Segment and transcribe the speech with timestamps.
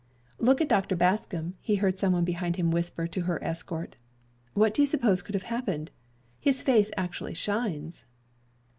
[0.39, 0.95] "Look at Dr.
[0.95, 3.97] Bascom," he heard some one behind him whisper to her escort.
[4.55, 5.91] "What do you suppose could have happened?
[6.39, 8.05] His face actually shines."